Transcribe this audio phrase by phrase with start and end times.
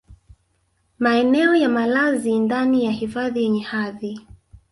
[0.99, 4.27] maeneo ya malazi ndani ya hifadhi yenye hadhi